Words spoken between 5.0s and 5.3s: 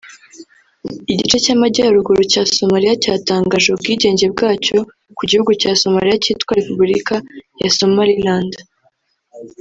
ku